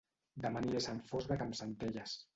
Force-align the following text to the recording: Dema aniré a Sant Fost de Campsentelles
Dema 0.45 0.63
aniré 0.63 0.79
a 0.79 0.81
Sant 0.87 1.03
Fost 1.11 1.33
de 1.35 1.39
Campsentelles 1.43 2.21